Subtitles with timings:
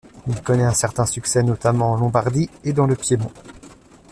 [0.27, 3.31] Il connaît un certain succès notamment en Lombardie et dans le Piémont.